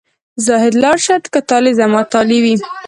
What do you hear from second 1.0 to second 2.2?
شه که طالع زما